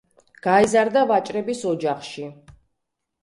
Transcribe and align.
გაიზარდა 0.45 1.03
ვაჭრების 1.11 1.61
ოჯახში. 1.73 2.25